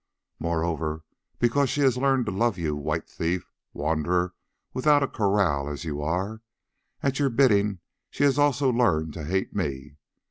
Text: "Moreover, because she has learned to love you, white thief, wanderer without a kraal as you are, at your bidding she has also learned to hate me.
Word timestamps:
"Moreover, 0.39 1.03
because 1.37 1.69
she 1.69 1.81
has 1.81 1.95
learned 1.95 2.25
to 2.25 2.31
love 2.31 2.57
you, 2.57 2.75
white 2.75 3.07
thief, 3.07 3.51
wanderer 3.71 4.33
without 4.73 5.03
a 5.03 5.07
kraal 5.07 5.69
as 5.69 5.83
you 5.85 6.01
are, 6.01 6.41
at 7.03 7.19
your 7.19 7.29
bidding 7.29 7.81
she 8.09 8.23
has 8.23 8.39
also 8.39 8.71
learned 8.71 9.13
to 9.13 9.23
hate 9.25 9.53
me. 9.55 9.97